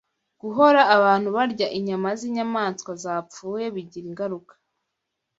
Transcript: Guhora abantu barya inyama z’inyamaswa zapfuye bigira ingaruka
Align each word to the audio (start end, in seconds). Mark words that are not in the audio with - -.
Guhora 0.41 0.81
abantu 0.97 1.27
barya 1.37 1.67
inyama 1.77 2.09
z’inyamaswa 2.19 2.91
zapfuye 3.03 3.65
bigira 3.75 4.05
ingaruka 4.11 4.53